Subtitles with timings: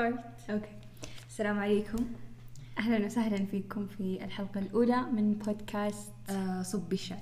[0.00, 0.68] start okay
[1.28, 2.06] السلام عليكم
[2.78, 7.18] أهلا وسهلا فيكم في الحلقة الأولى من بودكاست آه صبي الشاي؟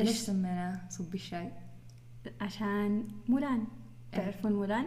[0.00, 1.52] ليش سميناه صبي الشاي؟
[2.40, 3.66] عشان مولان.
[4.14, 4.20] إيه.
[4.20, 4.86] تعرفون مولان؟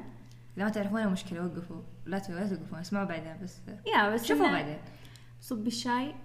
[0.57, 1.81] إذا ما تعرفونه مشكلة وقفوا.
[2.05, 3.57] لا تو- لا توقفون اسمعوا بعدين بس.
[3.95, 4.77] yeah بس شوفوا بعدين.
[5.41, 6.15] صبي الشاي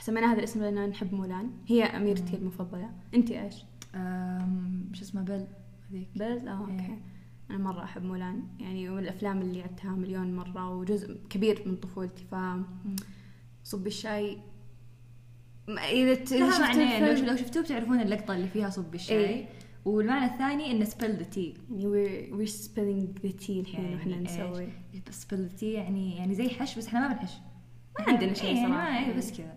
[0.00, 1.50] سمينا هذا الاسم لأننا نحب مولان.
[1.66, 2.90] هي أميرتي المفضلة.
[3.14, 3.54] أنت إيش؟
[4.92, 5.46] شو اسمه Belle.
[5.90, 6.08] هذيك.
[6.16, 6.98] بس آه okay.
[7.52, 7.56] إيه.
[7.56, 12.24] أنا مرة أحب مولان يعني من الأفلام اللي عدتها مليون مرة وجزء كبير من طفولتي
[12.24, 12.34] ف
[13.64, 14.38] صب الشاي
[15.68, 19.46] إذا لها شفت معنيين لو لو شفتوه بتعرفون اللقطة اللي فيها صبي الشاي إيه.
[19.84, 24.68] والمعنى الثاني إنه spill the tea يعني we're spilling the tea الحين يعني وإحنا؟ نسوي
[25.10, 27.32] spill the tea يعني يعني زي حش بس إحنا ما بنحش
[27.98, 28.66] ما عندنا شيء إيه،.
[28.66, 29.54] ما إيه، بس كذا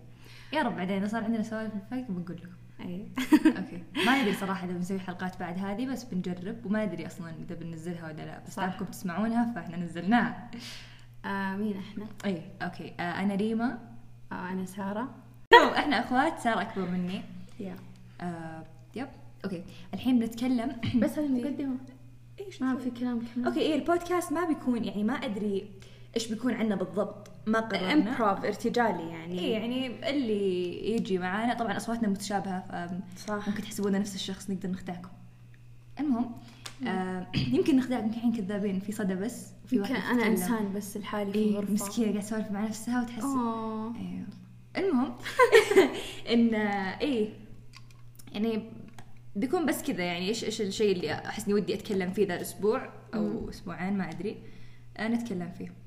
[0.52, 3.08] يا رب بعدين صار عندنا سوالف الفايت بنقول لكم إي
[3.58, 3.82] okay.
[4.06, 6.66] ما ندري صراحة إذا بنسوي حلقات بعد هذه بس بنجرب.
[6.66, 8.42] وما ندري أصلا إذا بننزلها ولا لا.
[8.46, 8.58] بس.
[8.58, 10.50] دامكم تسمعونها فإحنا نزلناها.
[11.24, 12.94] آه مين إحنا؟ إي okay.
[13.00, 13.78] آه أنا ريما.
[14.32, 15.08] آه أنا سارة.
[15.76, 16.38] إحنا إخوات.
[16.38, 17.22] سارة أكبر مني.
[17.60, 17.76] yeah.
[18.20, 19.08] آه yep.
[19.44, 19.64] okay.
[19.94, 20.76] الحين بنتكلم.
[21.02, 21.76] بس هذه المقدمه
[22.40, 25.70] إيش ما في كلام كمان okay إيه البودكاست ما بيكون يعني ما أدري
[26.16, 27.30] إيش بيكون عندنا بالضبط.
[27.46, 29.38] ما قررنا improv ارتجالي يعني.
[29.38, 33.48] إيه يعني اللي يجي معانا طبعا أصواتنا متشابهة صح.
[33.48, 35.08] ممكن تحسبونا نفس الشخص نقدر نخدعكم
[36.00, 36.32] المهم
[36.86, 40.30] آه يمكن نخدعكم الحين كذابين في صدى بس وفي يمكن واحدة أنا تتكلم.
[40.30, 41.72] إنسان بس لحالي في إيه الغرفة.
[41.72, 43.24] مسكينه قاعدة تسولف مع نفسها وتحس.
[43.24, 44.26] أيوه
[44.76, 45.14] المهم
[46.32, 47.28] إن إيه
[48.32, 48.62] يعني
[49.36, 52.88] بيكون بس كذا يعني إيش إيش الشيء اللي أحس إني ودي أتكلم فيه ذا الأسبوع
[53.14, 53.50] أو.
[53.50, 54.36] أسبوعين ما أدري.
[54.96, 55.85] آه نتكلم فيه.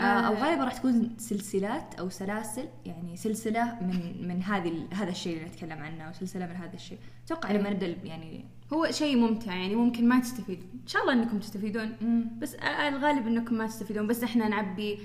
[0.00, 5.48] أو غالبا راح تكون سلسلات أو سلاسل يعني سلسلة من من هذه هذا الشيء اللي
[5.48, 6.98] نتكلم عنه وسلسله من هذا الشيء.
[7.26, 7.58] أتوقع إيه.
[7.58, 11.38] لما نبدأ ال- يعني هو شيء ممتع يعني ممكن ما تستفيدون إن شاء الله إنكم
[11.38, 11.92] تستفيدون.
[12.38, 14.06] بس آه، الغالب إنكم ما تستفيدون.
[14.06, 14.98] بس إحنا نعبي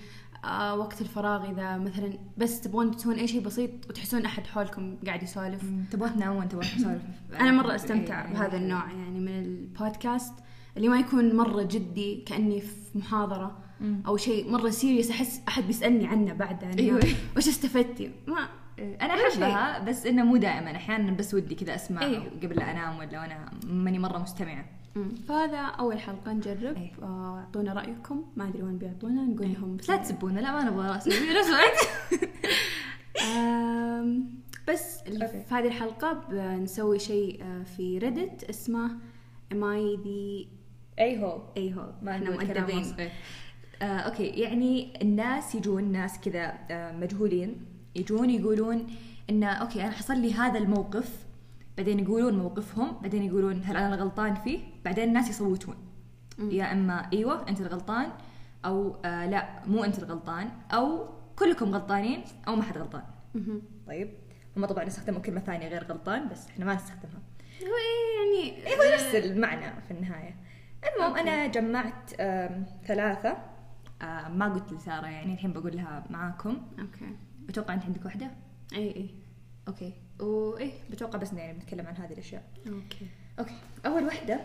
[0.45, 5.23] آه وقت الفراغ إذا مثلا بس تبغون تسوون أي شيء بسيط وتحسون أحد حولكم قاعد
[5.23, 5.61] يسولف.
[5.91, 7.01] تبغى تنامون تبغى تسولف.
[7.39, 8.57] أنا مرة أستمتع إيه، بهذا إيه.
[8.63, 10.33] النوع يعني من البودكاست.
[10.77, 13.57] اللي ما يكون مرة جدي كأني في محاضرة.
[14.07, 16.99] أو شيء مرة سيريس أحس أحد بيسألني عنه بعدها إنه أيوة.
[17.37, 18.47] وش استفدتي ما
[18.79, 19.13] أنا.
[19.27, 22.19] أحبها بس إنه مو دائما أحيانا بس ودي كذا أسمع إيه.
[22.43, 24.65] قبل لا أنام ولا وأنا ماني مرة مستمعة
[24.95, 25.15] مم.
[25.27, 26.77] فهذا أول حلقة نجرب.
[27.03, 30.99] آه، أعطونا رأيكم ما أدري وين بيعطونا نقول لهم لا تسبونا لا ما نبغى
[33.23, 34.29] آم،
[34.67, 35.01] بس.
[35.03, 38.87] في هذه الحلقة بنسوي شيء آه، في Reddit اسمه
[39.53, 40.47] Am I the
[40.99, 42.95] a-ho- a-hole ما إحنا مؤدبين.
[43.81, 44.27] آه، okay.
[44.27, 47.65] يعني الناس يجون ناس كذا آه، مجهولين.
[47.95, 48.87] يجون يقولون
[49.29, 51.25] انه okay أنا حصل لي هذا الموقف.
[51.77, 52.91] بعدين يقولون موقفهم.
[53.01, 55.75] بعدين يقولون هل أنا الغلطان فيه؟ بعدين الناس يصوتون.
[56.39, 58.09] يا إما إيوه أنت الغلطان
[58.65, 61.09] أو آه لا مو أنت الغلطان أو
[61.39, 63.03] كلكم غلطانين أو ما حد غلطان.
[63.87, 64.09] طيب.
[64.57, 67.21] هم طبعا يستخدموا كلمة ثانية غير غلطان بس إحنا ما نستخدمها.
[67.61, 67.75] هو
[68.17, 70.35] يعني هو نفس المعنى في النهاية.
[70.95, 71.17] المهم.
[71.17, 72.65] أنا جمعت آم،
[74.01, 76.57] آم، ما قلت لسارة يعني الحين بقول لها معاكم.
[76.79, 77.15] okay.
[77.49, 78.31] أتوقع أنت عندك واحدة؟
[78.73, 79.09] إي إي.
[79.67, 79.93] okay.
[80.19, 82.43] وإيه بتوقع بس يعني بنتكلم عن هذه الأشياء.
[82.67, 83.07] okay.
[83.39, 83.55] okay.
[83.85, 84.39] أول واحدة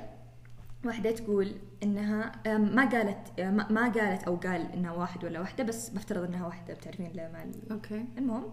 [0.84, 1.52] واحدة تقول
[1.82, 3.40] إنها آم، ما قالت
[3.70, 8.04] ما قالت أو قال إنها واحد ولا واحدة بس بفترض إنها واحدة بتعرفين مع okay.
[8.18, 8.44] المهم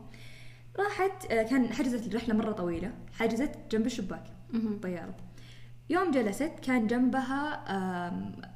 [0.79, 4.79] راحت آه، كان حجزت الرحلة مرة طويلة حجزت جنب الشباك مهم.
[4.79, 5.15] طيارة.
[5.89, 7.63] يوم جلست كان جنبها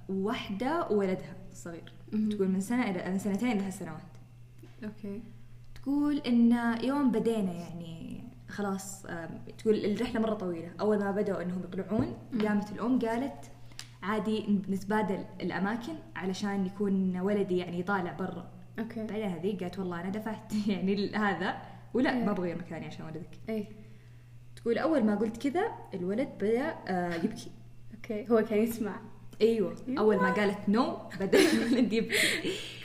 [0.09, 1.93] وحدة وولدها الصغير.
[2.12, 4.01] تقول من سنة إلى من سنتين ثلاث سنوات.
[4.83, 5.21] okay.
[5.75, 9.01] تقول إن يوم بدينا يعني خلاص
[9.57, 10.69] تقول الرحلة مرة طويلة.
[10.79, 12.41] أول ما بدأوا إنهم يطلعون مم.
[12.47, 13.51] قامت الأم قالت
[14.03, 18.51] عادي نتبادل الأماكن علشان يكون ولدي يعني يطالع برا.
[18.79, 19.07] okay.
[19.07, 21.57] بعدين هذه قالت والله أنا دفعت يعني هذا
[21.94, 22.25] ولا إيه.
[22.25, 23.39] ما بغير مكاني عشان ولدك.
[23.50, 23.68] اي
[24.56, 27.51] تقول أول ما قلت كذا الولد بدأ آه، يبكي.
[27.95, 28.29] okay.
[28.31, 29.00] هو كان يسمع.
[29.42, 29.75] أيوه.
[29.98, 32.18] أول ما قالت no بدا الولد يبكي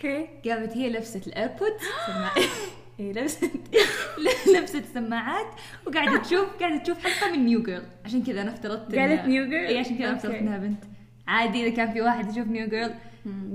[0.04, 0.28] okay.
[0.50, 1.72] قامت هي لبست ال AirPod
[2.98, 3.50] هي لبست
[4.56, 5.46] لبست سماعات
[5.86, 9.68] وقاعدة تشوف قاعدة تشوف حلقة من New Girl عشان كذا أنا افترضت قالت New Girl؟
[9.68, 10.34] اي عشان كذا أنا افترضت.
[10.34, 10.84] إنها بنت.
[11.28, 12.94] عادي إذا كان في واحد يشوف New Girl.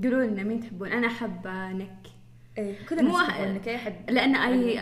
[0.03, 0.91] قولوا لنا مين تحبون.
[0.91, 2.07] أنا أحب آه، Nick
[2.57, 4.79] إيه كذا مو Nick أي احد لأن I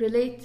[0.00, 0.44] relate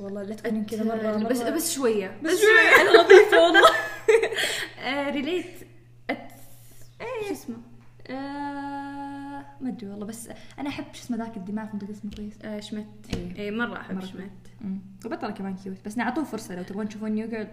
[0.00, 2.16] والله لا تكونين كذا مرة بس بس شوية.
[2.24, 3.60] بس شوي أنا لطيفة والله.
[5.14, 5.46] relate
[6.10, 7.28] إيه.
[7.28, 7.56] شو اسمه؟
[8.06, 12.38] آه، ما أدري والله بس أنا أحب شو اسمه ذاك الدماء في اسمه كويس.
[12.42, 12.86] آه Schmidt.
[13.14, 13.38] إيه.
[13.38, 14.30] اي مرة أحب Schmidt.
[14.64, 17.48] امم وبطل كمان cute بس نعطوه فرصة لو تبغون تشوفون New Girl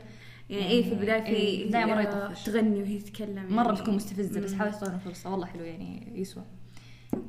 [0.50, 2.44] يعني اي في البداية في إيه، بداية مرة آه، يطفش.
[2.44, 3.46] تغني وهي تتكلم.
[3.56, 3.78] مرة يعني.
[3.78, 4.60] بتكون مستفزة بس مم.
[4.60, 5.32] حاولوا تعطونه فرصة.
[5.32, 6.44] والله حلو يعني يسوى.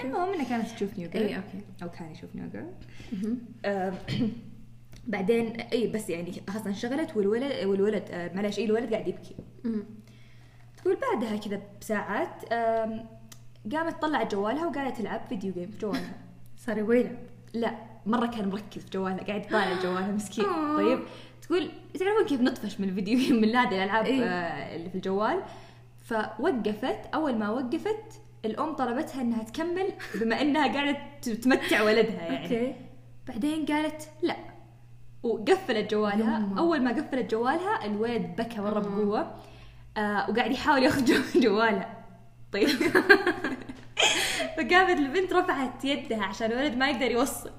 [0.04, 1.60] المهم انها كانت تشوف New Girl اي okay.
[1.82, 2.70] أو كان يشوف New Girl.
[3.64, 3.92] آه،
[5.06, 9.34] بعدين إي بس يعني خلاص انشغلت والولد والولد آه، معلش إي الولد قاعد يبكي.
[10.76, 12.44] تقول بعدها كذا بساعات
[13.72, 16.14] قامت طلعت جوالها وقاعدة تلعب video game في جوالها.
[16.66, 17.16] صار يبغى يلعب.
[17.54, 17.74] لا
[18.06, 20.44] مرة كان مركز في جوالها قاعد يطالع جوالها مسكين.
[20.44, 20.76] آه.
[20.76, 20.98] طيب
[21.42, 24.24] تقول تعرفون كيف نطفش من ال video game من هذه الألعاب إيه.
[24.24, 25.42] آه، اللي في الجوال؟
[26.04, 32.44] فوقفت أول ما وقفت الأم طلبتها إنها تكمل بما إنها قاعدة تمتع ولدها يعني.
[32.44, 32.74] okay.
[33.28, 34.36] بعدين قالت لا
[35.22, 36.48] وقفلت جوالها.
[36.58, 38.82] أول ما قفلت جوالها الولد بكى مرة آه.
[38.82, 39.34] بقوة.
[39.96, 42.04] آه وقاعد يحاول ياخذ جو- جوالها
[42.52, 42.68] طيب.
[44.56, 47.50] فقامت البنت رفعت يدها عشان الولد ما يقدر يوصل.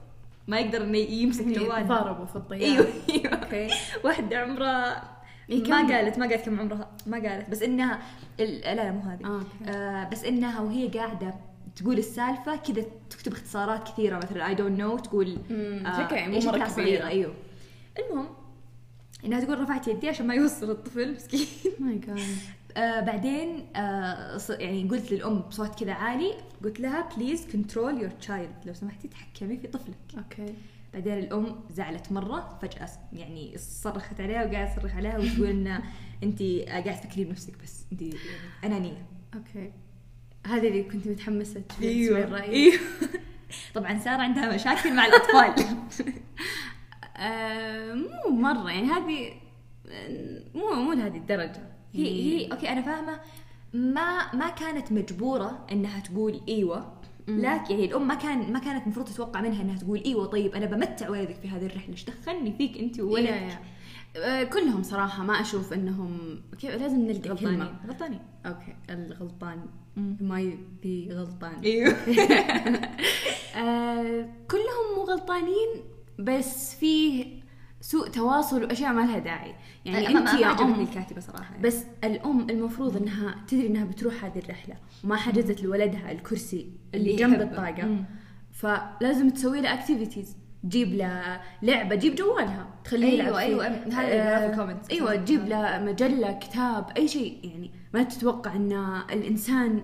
[0.48, 2.64] ما يقدر إنه يمسك جوالها ضاربوا في الطيارة.
[2.64, 3.34] أيوه أيوه.
[3.44, 3.68] okay.
[4.04, 5.04] واحدة عمرها
[5.50, 6.92] إيه، ما؟ قالت ما قالت كم عمرها.
[7.08, 7.50] ما قالت.
[7.50, 8.00] بس إنها
[8.40, 9.26] ال- لا لا مو هذه.
[9.26, 9.70] آه،.
[9.72, 11.34] آه بس إنها وهي قاعدة
[11.76, 14.18] تقول السالفة كذا تكتب اختصارات كثيرة.
[14.18, 16.68] مثلا I don't know تقول آه شكلها كبيرة.
[16.68, 17.08] صغيرة.
[17.08, 17.34] أيوه.
[18.00, 18.28] المهم
[19.26, 21.48] إنها تقول رفعت يدي عشان ما يوصل الطفل مسكين.
[21.80, 22.20] my God
[22.78, 28.54] آه بعدين آه يعني قلت للأم بصوت كذا عالي قلت لها please control your child
[28.66, 29.96] لو سمحتي تحكمي في طفلك.
[30.18, 30.54] okay
[30.94, 35.80] بعدين الأم زعلت مرة فجأة يعني صرخت عليها وقاعدة تصرخ عليها وتقول إن
[36.24, 38.16] انت قاعدة تفكري بنفسك بس انت يعني
[38.64, 39.06] أنانية.
[39.34, 39.72] okay
[40.48, 42.80] هذه اللي كنت متحمسة تسمعين أيوه أيوه.
[43.74, 45.66] طبعا سارة عندها مشاكل مع الأطفال.
[47.18, 49.32] آه مو مرة يعني هذه
[49.90, 51.62] آه، مو مو لهذه الدرجة.
[51.94, 53.20] هي هي okay أنا فاهمة.
[53.74, 56.94] ما ما كانت مجبورة إنها تقول إيوه.
[57.28, 60.66] لكن يعني الأم ما كان ما كانت المفروض تتوقع منها إنها تقول إيوه طيب أنا
[60.66, 63.60] بمتع ولدك في هذه الرحلة إيش دخلني فيك أنت وولدك؟ يا.
[64.18, 67.76] آه، كلهم صراحة ما أشوف إنهم كيف لازم نلقى غلطانين كلمة.
[67.88, 68.20] غلطانين.
[68.46, 69.66] okay الغلطان.
[70.22, 71.62] ما يبي غلطان.
[71.64, 71.94] إيوه.
[73.58, 75.93] آه كلهم مو غلطانين.
[76.20, 77.44] بس فيه
[77.82, 79.56] سوء تواصل وأشياء ما لها داعي
[79.86, 81.64] يعني أنت ما- يا أم الكاتبة صراحة يعني.
[81.64, 87.16] بس الأم المفروض إنها تدري إنها بتروح هذه الرحلة وما حجزت لولدها الكرسي اللي اللي
[87.24, 87.42] جنب.
[87.42, 88.06] الطاقة مم.
[88.52, 93.38] فلازم تسوي له اكتيفيتيز تجيب له لعبة جيب جوالها تخليه فيه.
[93.40, 94.80] أيوة، هذا آه،.
[94.92, 98.72] أيوه تجيب له مجلة كتاب أي شيء يعني ما تتوقع إن
[99.12, 99.84] الإنسان آه،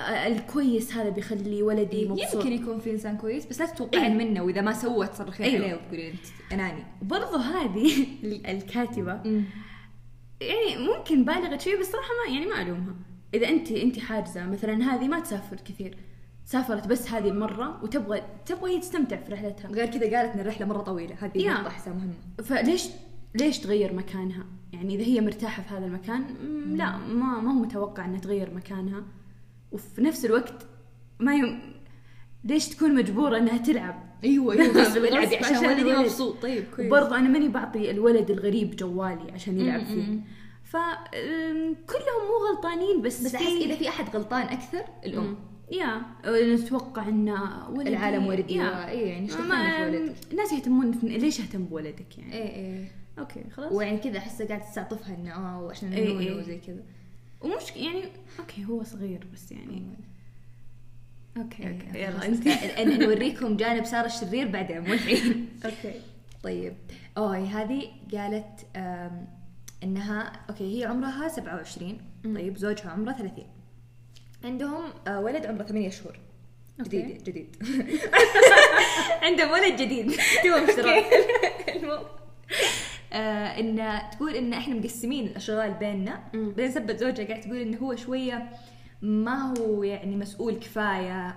[0.00, 2.34] الكويس هذا بيخلي ولدي مبسوط.
[2.34, 4.28] يمكن يكون في إنسان كويس بس لا تتوقعين إيه.
[4.30, 4.42] منه.
[4.42, 5.64] وإذا ما سوى تصرخين أيوة.
[5.64, 6.84] عليه وتقولين أنت أناني.
[7.02, 8.06] برضو هذه
[8.52, 9.12] الكاتبة.
[10.40, 12.94] يعني ممكن بالغت شوي بس صراحة ما يعني ما ألومها.
[13.34, 15.96] إذا أنت أنت حاجزة مثلا هذه ما تسافر كثير.
[16.44, 19.68] سافرت بس هذه المرة وتبغى تبغى هي تستمتع في رحلتها.
[19.70, 21.14] غير كذا قالت إن الرحلة مرة طويلة.
[21.20, 21.48] هذه.
[21.48, 22.14] نقطة احسها مهمة.
[22.44, 22.86] فليش
[23.34, 27.54] ليش تغير مكانها؟ يعني إذا هي مرتاحة في هذا المكان مم، لا ما ما هو
[27.54, 29.02] متوقع إنها تغير مكانها.
[29.72, 30.66] وفي نفس الوقت
[31.18, 31.60] ما يم...
[32.44, 35.92] ليش تكون مجبورة إنها تلعب؟ أيوه أيوه بالعب عشان عشان ولدي.
[36.02, 40.20] مبسوط طيب كويس وبرضه أنا ماني بعطي الولد الغريب جوالي عشان يلعب فيه مم.
[40.64, 45.36] ف أم، كلهم مو غلطانين بس بس احس إذا في أحد غلطان أكثر الأم.
[45.72, 47.34] يا نتوقع إن
[47.70, 48.88] ولدي العالم وردي يا.
[48.88, 53.72] اي يعني إيش ولدك الناس يهتمون في ليش اهتم بولدك يعني إيه إيه okay خلاص
[53.72, 56.36] ويعني كذا احسها قاعدة تستعطفها إنه آه وعشان إيه، نونو إيه.
[56.38, 56.82] وزي كذا
[57.40, 58.04] ومش يعني
[58.38, 59.82] okay هو صغير بس يعني.
[61.36, 61.98] okay okay.
[62.02, 62.46] يلا أنت.
[62.46, 65.48] أنا نوريكم جانب سارة الشرير بعدين مو الحين.
[65.64, 66.00] okay.
[66.42, 66.74] طيب.
[67.18, 68.66] اوه هذه قالت
[69.82, 72.34] إنها okay هي عمرها 27 مم.
[72.36, 73.44] طيب زوجها عمره 30
[74.44, 76.18] عندهم آه، ولد عمره 8 شهور.
[76.80, 77.56] جديد جديد.
[79.22, 80.10] عندهم ولد جديد.
[80.44, 81.04] تو مشترك
[81.76, 82.04] المهم.
[83.12, 86.20] آه إن تقول إن إحنا مقسمين الأشغال بيننا.
[86.34, 88.50] بعدين سبت زوجها قاعد تقول إنه هو شوية
[89.02, 91.34] ما هو يعني مسؤول كفاية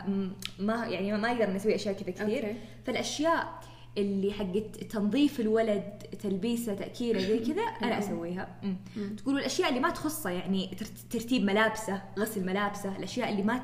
[0.59, 2.55] ما يعني ما يقدر يسوي أشياء كذا كثير أوكي.
[2.85, 3.61] فالأشياء
[3.97, 5.83] اللي حقت تنظيف الولد
[6.23, 8.75] تلبيسه تأكيله زي كذا أنا أسويها مم.
[8.97, 9.15] مم.
[9.15, 13.63] تقول الأشياء اللي ما تخصه يعني ترت- ترتيب ملابسه غسل ملابسه الأشياء اللي ما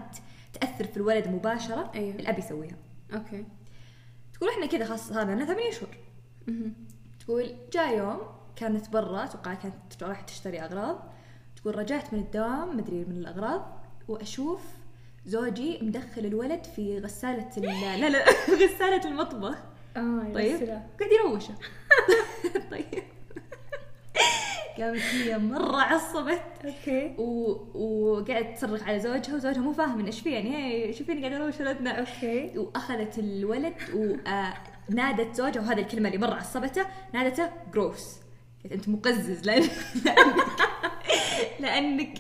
[0.54, 2.16] تأثر في الولد مباشرة أيوه.
[2.16, 2.76] الأب يسويها
[3.14, 3.46] okay
[4.34, 5.90] تقول إحنا كذا خلاص صار لنا ثمانية شهور.
[7.28, 8.18] تقول جاء يوم
[8.56, 11.00] كانت برا أتوقع كانت راح تشتري أغراض.
[11.56, 14.62] تقول رجعت من الدوام مدري من الأغراض وأشوف
[15.26, 18.26] زوجي مدخل الولد في غسالة ال- لا لا
[18.66, 19.56] غسالة المطبخ.
[19.98, 20.70] آه طيب.
[20.70, 21.54] قاعد يروشه.
[22.72, 23.04] طيب.
[24.78, 26.42] قامت هي مرة عصبت.
[26.66, 27.16] okay.
[27.18, 27.52] و...
[27.78, 31.92] وقعدت تصرخ على زوجها وزوجها مو فاهم إيش فيه يعني شوفيني قاعدة أروش ولدنا.
[32.00, 32.58] okay.
[32.58, 33.74] وأخذت الولد
[34.92, 38.16] ونادت زوجها وهذه الكلمة اللي مرة عصبته نادته جروس
[38.64, 39.70] قالت أنت مقزز لأن
[41.60, 42.18] لأنك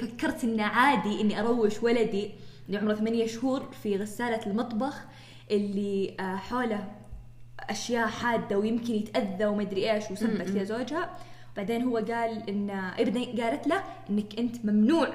[0.00, 2.30] فكرت انه عادي إني أروش ولدي
[2.66, 5.00] اللي عمره ثمانية شهور في غسالة المطبخ
[5.50, 6.88] اللي آه، حوله
[7.60, 11.16] أشياء حادة ويمكن يتأذى ومدري إيش وسبت فيها زوجها.
[11.56, 15.08] بعدين هو قال إن ابدا قالت له إنك أنت ممنوع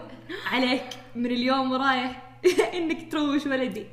[0.51, 0.85] عليك
[1.15, 2.35] من اليوم ورايح
[2.77, 3.85] إنك تروش ولدي.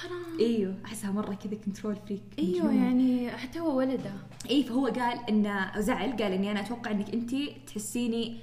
[0.00, 0.38] حرام.
[0.40, 4.12] إيوه أحسها مرة كذا control freak إيوه يعني حتى هو ولده.
[4.50, 7.34] اي فهو قال انه زعل قال إني أنا أتوقع إنك أنت
[7.66, 8.36] تحسيني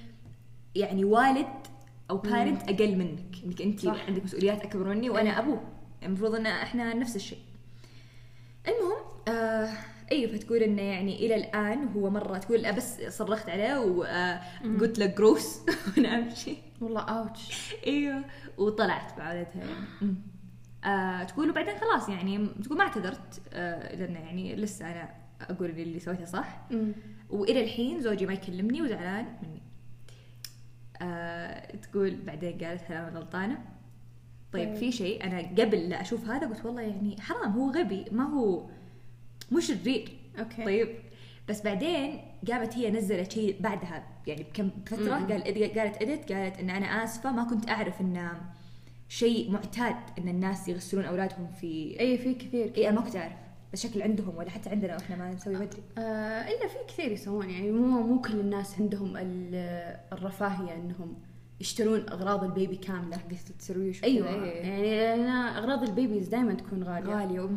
[0.75, 1.48] يعني والد
[2.10, 4.06] أو parent أقل منك إنك أنت صح.
[4.08, 5.40] عندك مسؤوليات أكبر مني وأنا إيه.
[5.39, 5.62] أيوه.
[6.04, 7.40] المفروض إن إحنا نفس الشيء.
[8.68, 8.98] المهم
[9.28, 9.70] آه
[10.12, 15.60] إيوه فتقول إنه يعني إلى الآن هو مرة تقول بس صرخت عليه وقلت له gross
[15.98, 16.58] وأنا أمشي.
[16.82, 17.74] والله ouch.
[17.88, 18.24] إيوه
[18.58, 20.16] وطلعت بعودتها يعني.
[20.86, 25.10] آه تقول وبعدين خلاص يعني تقول ما اعتذرت آه لأن يعني لسه أنا
[25.42, 26.68] أقول اللي سويته صح.
[27.30, 29.62] وإلى الحين زوجي ما يكلمني وزعلان مني.
[31.01, 33.58] آه تقول بعدين قالت هلا أنا غلطانة.
[34.54, 34.75] طيب طيب.
[34.75, 38.70] في شيء أنا قبل لا أشوف هذا قلت والله يعني حرام هو غبي ما هو
[39.51, 40.65] مو شرير أوكي.
[40.65, 40.88] طيب.
[41.50, 45.32] بس بعدين قامت هي نزلت شيء بعدها يعني بكم فترة مم.
[45.32, 45.44] قال
[45.80, 48.42] قالت edit قالت إن أنا آسفة ما كنت أعرف انه
[49.10, 52.72] شيء معتاد إن الناس يغسلون أولادهم في اي في كثير.
[52.78, 53.34] اي أنا ما كنت أعرف.
[53.74, 56.02] بس شكل عندهم ولا حتى عندنا وإحنا ما نسوي بدري آه
[56.42, 57.50] إلا في كثير يسوون.
[57.50, 61.14] يعني مو مو كل الناس عندهم ال- الرفاهية إنهم
[61.62, 63.18] يشترون أغراض ال baby كاملة.
[63.18, 64.30] حقت التسرويش أيوه.
[64.30, 64.62] إيه.
[64.62, 67.14] يعني أنا أغراض ال babies دائما تكون غالية.
[67.16, 67.50] غالية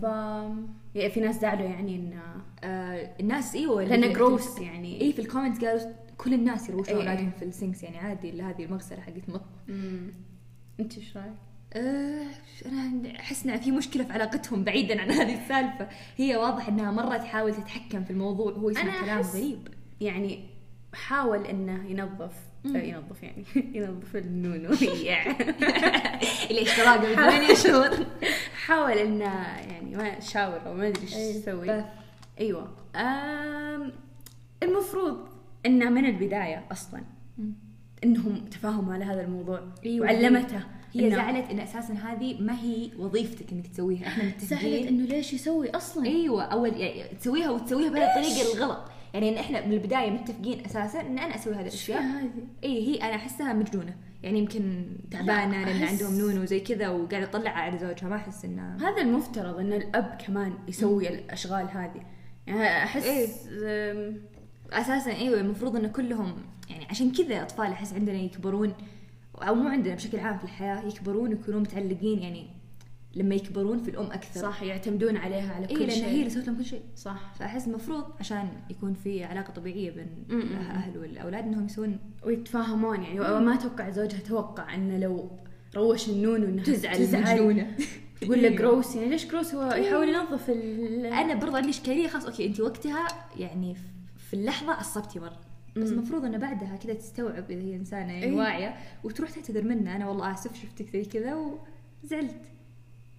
[0.00, 0.02] ف
[0.94, 2.18] يعني في ناس زعلوا يعني ان
[2.64, 6.94] آه الناس إيوه لأنه اللي- gross يعني اي في ال comment قالوا كل الناس يروشون
[6.94, 7.02] إيه.
[7.02, 9.42] أولادهم في ال sinks يعني عادي هذه المغسلة حقت مم.
[10.80, 11.32] انت إيش رايك؟
[11.74, 12.26] أه
[12.66, 15.88] أنا أحس ان في مشكلة في علاقتهم بعيدا عن هذه السالفة.
[16.16, 19.68] هي واضح إنها مرة تحاول تتحكم في الموضوع هو يسمع كلام أحس- غريب.
[20.00, 20.44] يعني
[20.94, 22.32] حاول إنه ينظف
[22.64, 22.76] مم.
[22.76, 23.44] ينظف يعني
[23.78, 24.70] ينظف النونو.
[26.96, 28.06] قبل ثمانية شهور
[28.66, 29.24] حاول إنه
[29.58, 31.84] يعني ما شاور أو ما أدري إيش إيه، يسوي.
[32.40, 32.68] أيوه.
[34.62, 35.28] المفروض
[35.66, 37.02] إنه من البداية أصلا
[38.04, 39.60] إنهم تفاهموا على هذا الموضوع.
[39.86, 40.06] أيوة.
[40.06, 40.60] وعلمته
[40.94, 44.06] هي إنه- زعلت إن أساسا هذه ما هي وظيفتك إنك تسويها.
[44.06, 46.42] إحنا زعلت متفقين إنه ليش يسوي أصلا؟ إيوه.
[46.42, 48.78] أول يعني تسويها وتسويها بهذه الطريقة الغلط.
[49.14, 52.02] يعني إن إحنا من البداية متفقين أساسا إن أنا أسوي هذه الأشياء.
[52.02, 52.30] هذه؟
[52.64, 53.94] اي هي أنا أحسها مجنونة.
[54.22, 58.08] يعني يمكن تعبانة لأن أحس- عندهم نونو وزي كذا وقاعدة تطلع على زوجها.
[58.08, 62.02] ما أحس إنها هذا المفترض إن الأب كمان يسوي الأشغال هذه.
[62.46, 63.28] يعني أحس إيه.
[64.80, 66.34] أساسا إيوه المفروض إن كلهم
[66.70, 68.72] يعني عشان كذا أطفال أحس عندنا يكبرون
[69.42, 72.46] أو مو عندنا بشكل عام في الحياة يكبرون ويكونون متعلقين يعني
[73.14, 74.40] لما يكبرون في الأم أكثر.
[74.40, 76.04] صح يعتمدون عليها على اي كل لأن شيء.
[76.04, 76.82] هي اللي سوت لهم كل شيء.
[76.96, 77.32] صح.
[77.38, 80.42] فأحس المفروض عشان يكون في علاقة طبيعية بين م- م- م.
[80.42, 85.30] الأهل والأولاد إنهم يسوون ويتفاهمون يعني وما أتوقع زوجها توقع إنه لو
[85.76, 87.00] روش النونو انها تزعل.
[87.22, 87.76] مجنونه
[88.20, 92.24] تقول له gross يعني ليش gross هو يحاول ينظف ال أنا برضه عندي إشكالية خلاص
[92.24, 93.06] okay انت وقتها
[93.38, 93.80] يعني في
[94.34, 95.40] اللحظة عصبتي مرة.
[95.76, 95.90] بس.
[95.90, 98.32] المفروض إنه بعدها كذا تستوعب إذا هي إنسانة يعني إيه.
[98.36, 99.96] واعية وتروح تعتذر منه.
[99.96, 101.34] أنا والله آسف شفتك زي كذا
[102.04, 102.40] وزعلت.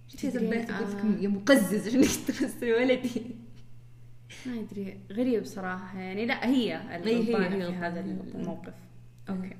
[0.08, 1.06] شفتي زبلت آه.
[1.20, 3.22] يا مقزز عشانك تغسلي ولدي.
[4.46, 6.26] ما أدري غريب صراحة يعني.
[6.26, 8.34] لا هي إيه، هي- الغلطانه في هذا غلطانة.
[8.42, 8.74] الموقف.
[9.28, 9.56] okay.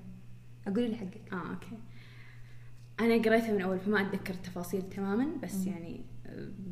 [0.66, 1.78] أقولي لي حقك آه okay.
[3.00, 5.72] أنا قريتها من أول فما أتذكر التفاصيل تماما بس مم.
[5.72, 6.00] يعني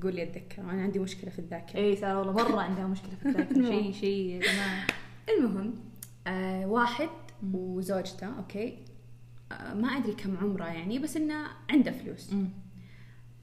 [0.03, 1.79] قولي اتذكر أنا عندي مشكلة في الذاكرة.
[1.81, 3.63] اي ساره والله مرة عندها مشكلة في الذاكرة.
[3.71, 4.43] شيء شيء
[5.39, 5.75] المهم
[6.27, 7.09] آه واحد.
[7.53, 8.79] وزوجته okay؟
[9.53, 12.35] آه ما أدري كم عمره يعني بس إنه عنده فلوس.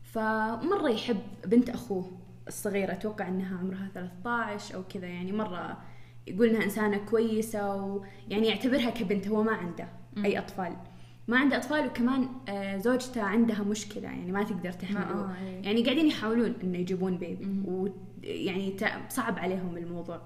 [0.04, 2.12] فمرة يحب بنت أخوه
[2.48, 5.78] الصغيرة أتوقع إنها عمرها 13 أو كذا يعني مرة
[6.28, 10.26] يقول إنها إنسانة كويسة ويعني يعتبرها كبنت هو ما عنده مم.
[10.26, 10.76] أي أطفال.
[11.30, 15.64] ما عنده أطفال وكمان آه، زوجته عندها مشكلة يعني ما تقدر تحمل آه، إيه.
[15.66, 17.48] يعني قاعدين يحاولون إنه يجيبون بيبي.
[17.66, 18.78] ويعني
[19.10, 20.22] صعب عليهم الموضوع.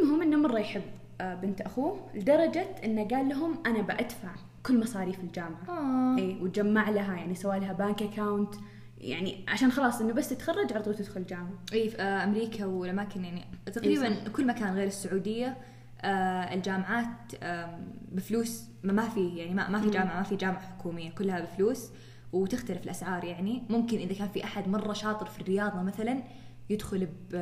[0.00, 0.82] المهم إنه مرة يحب
[1.20, 5.68] آه، بنت أخوه لدرجة إنه قال لهم أنا بأدفع كل مصاريف الجامعة.
[5.68, 6.18] آه.
[6.18, 8.54] اي وجمع لها يعني سوى لها bank account
[8.98, 11.52] يعني عشان خلاص إنه بس تتخرج على طول تدخل جامعة.
[11.72, 14.28] اي في آه، أمريكا والأماكن يعني تقريبا إي صح.
[14.32, 15.56] كل مكان غير السعودية آه،
[16.04, 19.90] الجامعات آم، بفلوس ما- ما في يعني ما, ما في.
[19.90, 21.90] جامعة ما في جامعة حكومية كلها بفلوس
[22.32, 26.22] وتختلف الأسعار يعني ممكن إذا كان في أحد مرة شاطر في الرياضة مثلا
[26.70, 27.36] يدخل ب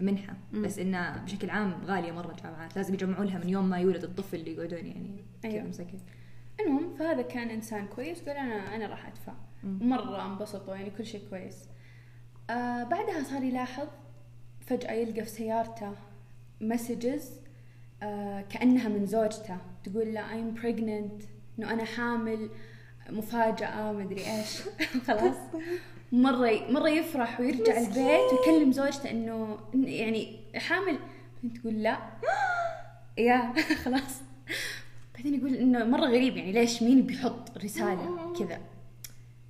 [0.00, 0.62] منحة مم.
[0.62, 4.36] بس انها بشكل عام غالية مرة الجامعات لازم يجمعون لها من يوم ما يولد الطفل
[4.36, 5.66] اللي يقعدون يعني أيوة.
[5.66, 6.00] مساكين
[6.60, 9.32] المهم فهذا كان إنسان كويس قال أنا أنا راح أدفع.
[9.64, 11.68] مرة انبسطوا يعني كل شيء كويس
[12.50, 13.86] آه بعدها صار يلاحظ
[14.60, 15.92] فجأة يلقى في سيارته
[16.60, 17.30] مسجز
[18.04, 19.56] آه كأنها من زوجته.
[19.84, 21.24] تقول له I'm pregnant.
[21.58, 22.50] إنه أنا حامل
[23.10, 24.60] مفاجأة مدري إيش.
[25.06, 25.36] خلاص.
[26.12, 30.98] مرة مرة يفرح ويرجع البيت ويكلم زوجته إنه إن- يعني حامل.
[31.60, 31.98] تقول لا.
[33.18, 33.52] يا
[33.84, 34.20] خلاص.
[35.16, 38.60] بعدين يقول إنه مرة غريب يعني ليش مين بيحط رسالة كذا.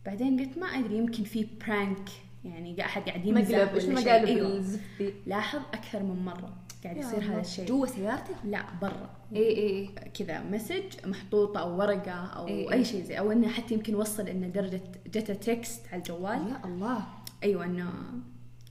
[0.06, 2.08] بعدين قلت ما أدري يمكن في prank
[2.44, 4.49] يعني أحد قاعد يمزح مقلب إيش أيوه.
[4.56, 6.52] الزفتي لاحظ أكثر من مرة.
[6.84, 7.66] قاعد يصير هذا الشيء.
[7.66, 9.10] جوا سيارته؟ لا برا.
[9.32, 12.82] اي اي كذا message محطوطة أو ورقة أو إيه أي إيه.
[12.82, 16.48] شيء زي أو إنه حتى يمكن وصل إنه درجة جته text على الجوال.
[16.48, 17.04] يا الله.
[17.42, 17.92] أيوه إنه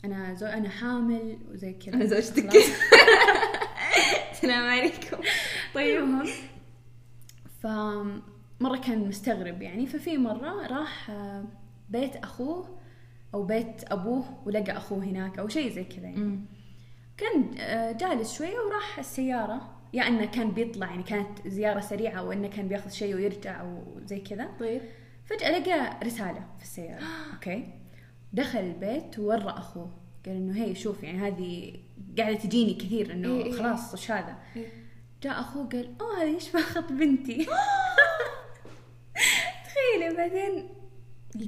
[0.06, 0.46] أنا زو...
[0.46, 1.94] أنا حامل وزي كذا.
[1.94, 2.56] أنا زوجتك.
[4.32, 5.18] السلام عليكم.
[5.76, 6.04] طيب.
[6.04, 6.30] المهم
[7.62, 7.68] ف
[8.60, 11.12] مرة كان مستغرب يعني ففي مرة راح
[11.90, 12.80] بيت أخوه
[13.34, 16.40] أو بيت أبوه ولقى أخوه هناك أو شيء زي كذا يعني.
[17.18, 22.32] كان آه، جالس شوية وراح السيارة يا أنه كان بيطلع يعني كانت زيارة سريعة أو
[22.32, 24.50] أنه كان بياخذ شيء ويرجع أو زي كذا.
[24.60, 24.82] طيب.
[25.26, 27.04] فجأة لقى رسالة في السيارة.
[27.34, 27.68] أوكي.
[28.34, 29.92] دخل البيت وورى أخوه.
[30.26, 31.74] قال إنه هي شوف يعني هذه
[32.18, 33.52] قاعدة تجيني كثير إيه إنه إيه.
[33.52, 34.68] خلاص وش هذا؟ إيه.
[35.24, 37.46] جاء أخوه قال أوه هذه يشبه خط بنتي؟
[39.66, 40.70] تخيلي بعدين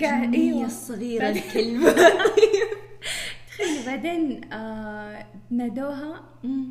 [0.02, 0.66] قاعد الجنية أيوة.
[0.66, 1.32] الصغيرة
[3.86, 6.24] بعدين- آه نادوها.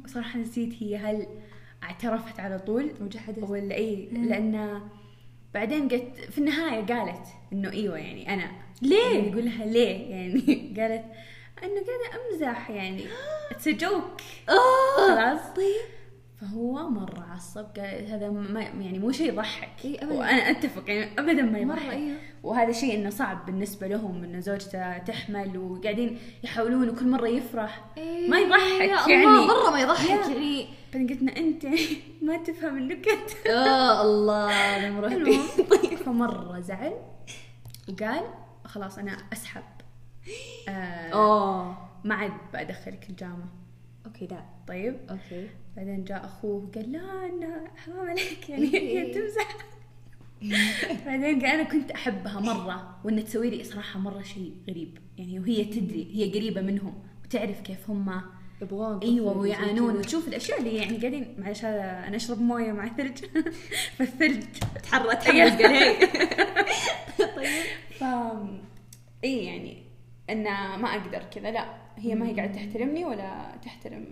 [0.07, 1.27] صراحة نسيت هي هل
[1.83, 4.09] اعترفت على طول وجحدت ولا اي.
[4.13, 4.81] لأن
[5.55, 8.51] بعدين قلت في النهاية قالت إنه إيوه يعني أنا.
[8.83, 10.33] ليه؟ يعني يقول لها ليه؟ يعني
[10.81, 11.05] قالت
[11.63, 13.05] إنه قاعدة أمزح يعني.
[13.51, 15.07] اتس جوك آه.
[15.07, 15.41] خلاص.
[15.57, 15.95] طيب.
[16.45, 19.85] فهو مرة عصب قال هذا ما يعني مو شيء يضحك.
[19.85, 20.15] إي أبداً.
[20.15, 21.91] وأنا أتفق يعني ابدا ما يضحك.
[21.91, 22.17] أيوه.
[22.43, 27.85] وهذا شيء إنه صعب بالنسبة لهم إنه زوجته تحمل وقاعدين يحاولون وكل مرة يفرح.
[28.29, 29.27] ما يضحك يعني.
[29.27, 30.11] مرة ما يضحك.
[30.11, 30.67] يعني.
[30.93, 31.67] بعدين قلت لنا أنت
[32.27, 35.43] ما تفهم النكت يا الله المهم
[36.07, 36.93] فمرة زعل
[37.89, 38.25] وقال
[38.65, 39.63] خلاص أنا أسحب.
[40.69, 41.89] آه آه.
[42.05, 43.49] ما عاد بدخلك الجامعة.
[44.07, 44.45] okay لا.
[44.69, 44.97] طيب.
[45.11, 45.49] okay.
[45.77, 48.99] بعدين جاء أخوه قال لا أنا حرام عليك يعني إيه.
[48.99, 49.57] هي تمزح.
[51.07, 55.65] بعدين قال أنا كنت أحبها مرة وان تسوي لي صراحة مرة شيء غريب يعني وهي
[55.65, 58.23] تدري هي قريبة منهم وتعرف كيف هم.
[58.63, 63.25] يبغون أيوه ويعانون وتشوف الأشياء اللي يعني قاعدين معلش هذا أنا أشرب موية مع ثلج
[63.99, 64.45] فالثلج
[64.83, 66.07] تحرى تحمس قال هي.
[67.37, 67.65] طيب.
[67.91, 68.05] ف
[69.25, 69.83] اي يعني
[70.31, 74.07] إنه ما أقدر كذا لا هي ما هي قاعدة تحترمني ولا تحترم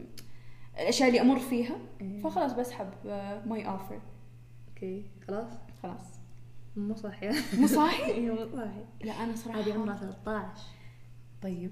[0.81, 1.77] الأشياء اللي أمر فيها.
[2.01, 2.21] إيه.
[2.23, 2.89] فخلاص بسحب
[3.47, 4.01] my offer
[4.69, 5.05] أوكي.
[5.29, 6.21] خلاص؟ خلاص.
[6.77, 10.63] مو صح يا مو صاحي؟ أيوه مو صاحي لا أنا صراحة هذه عمرها 13
[11.43, 11.71] طيب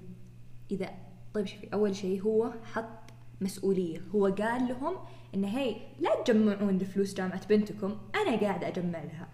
[0.71, 0.89] إذا
[1.33, 3.11] طيب شوفي أول شيء هو حط
[3.41, 4.01] مسؤولية.
[4.15, 4.95] هو قال لهم
[5.35, 9.27] إن هي لا تجمعون لفلوس جامعة بنتكم أنا قاعدة أجمع لها.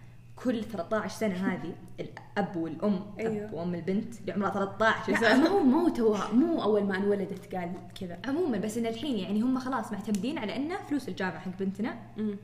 [0.47, 3.45] كل 13 سنة هذه الأب والأم أيوه.
[3.45, 7.55] اب وأم البنت اللي عمرها 13 لا سنه ما هو تو مو أول ما انولدت
[7.55, 11.51] قال كذا عموما بس إن الحين يعني هم خلاص معتمدين على إنه فلوس الجامعة حق
[11.59, 11.99] بنتنا.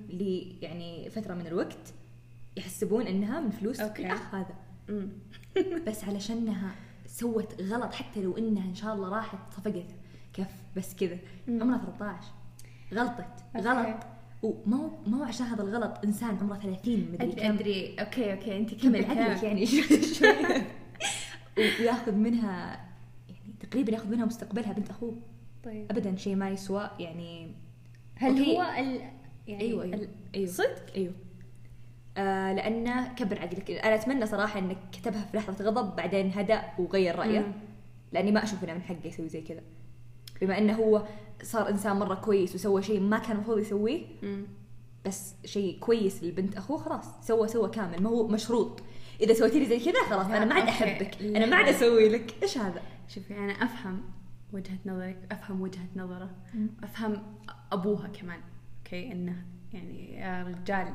[0.09, 1.93] اللي يعني فترة من الوقت
[2.57, 4.05] يحسبون إنها من فلوس أوكي.
[4.05, 4.55] الأخ هذا.
[5.87, 6.71] بس علشانها
[7.07, 9.95] سوت غلط حتى لو إنها إن شاء الله راحت صفقت
[10.33, 11.17] كف بس كذا.
[11.47, 12.27] عمرها 13
[12.93, 13.67] غلطت أوكي.
[13.67, 14.12] غلط
[14.43, 17.53] وما ما هو عشان هذا الغلط إنسان عمره 30 مدري أدري كم.
[17.53, 17.95] أدري.
[17.99, 20.27] أوكي أوكي أنت كمل عدلك يعني؟ شوي شوي
[21.57, 22.79] وياخذ منها
[23.29, 25.15] يعني تقريبا ياخذ منها مستقبلها بنت أخوه.
[25.63, 25.91] طيب.
[25.91, 27.51] ابدا شيء ما يسوى يعني
[28.15, 28.57] هل أوكي.
[28.57, 29.01] هو ال
[29.47, 30.47] يعني أيوه أيوه ال- أيوه.
[30.47, 31.13] صدق؟ أيوه.
[32.17, 33.71] آه لأنه كبر عقلك.
[33.71, 37.53] أنا أتمنى صراحة إنك كتبها في لحظة غضب بعدين هدأ وغير رأيه.
[38.11, 39.61] لأني ما أشوف إنه من حقه يسوي زي كذا.
[40.41, 41.03] بما إنه هو
[41.43, 44.05] صار إنسان مرة كويس وسوى شيء ما كان المفروض يسويه.
[45.05, 48.81] بس شيء كويس للبنت أخوه خلاص سوى سوى كامل ما هو مشروط
[49.21, 50.67] إذا سويتي لي زي كذا خلاص لا، أنا ما عاد.
[50.67, 51.21] أحبك.
[51.21, 54.01] أنا ما عاد أسوي لك إيش هذا شوفي أنا أفهم
[54.53, 56.29] وجهة نظرك أفهم وجهة نظره.
[56.83, 57.23] أفهم
[57.71, 58.39] أبوها كمان
[58.85, 60.93] أوكي إنه يعني يا رجال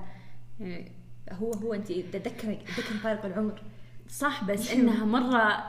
[0.60, 0.92] يعني
[1.32, 3.62] هو هو انت تذكري تذكري فارق العمر
[4.08, 5.64] صح بس إنها مرة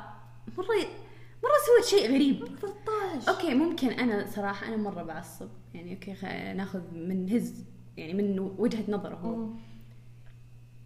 [0.58, 0.76] مرة
[1.44, 2.46] مرة سوت شيء غريب.
[2.46, 5.50] 13 أوكي ممكن أنا صراحة أنا مرة بعصب.
[5.74, 6.14] يعني أوكي.
[6.54, 7.66] ناخذ من هز
[7.98, 9.50] يعني من وجهة نظره هو.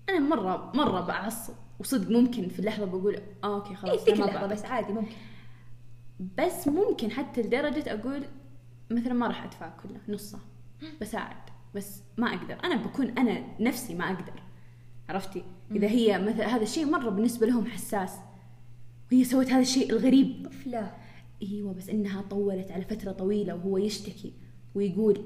[0.09, 1.53] أنا مرة مرة بعصب.
[1.79, 4.51] وصدق ممكن في اللحظة بقول آه أوكي خلاص اللحظه بعطيك.
[4.51, 5.15] بس عادي ممكن.
[6.37, 8.23] بس ممكن حتى لدرجة أقول
[8.91, 10.39] مثلا ما راح أدفع كله نصه.
[11.01, 11.37] بساعد
[11.75, 12.57] بس ما أقدر.
[12.63, 14.43] أنا بكون أنا نفسي ما أقدر.
[15.09, 18.17] عرفتي؟ إذا هي مثلا هذا الشيء مرة بالنسبة لهم حساس.
[19.13, 20.47] وهي سوت هذا الشيء الغريب.
[20.47, 20.91] طفلة.
[21.41, 24.33] إيوه بس إنها طولت على فترة طويلة وهو يشتكي
[24.75, 25.25] ويقول